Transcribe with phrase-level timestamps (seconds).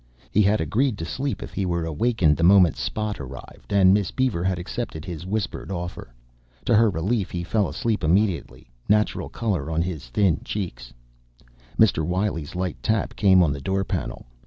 [0.31, 4.09] He had agreed to sleep if he were awakened the moment Spot arrived, and Miss
[4.09, 6.11] Beaver had accepted his whispered offer.
[6.65, 10.91] To her relief, he fell asleep immediately, natural color on his thin cheeks.
[11.77, 12.03] Mr.
[12.03, 14.25] Wiley's light tap came on the door panel.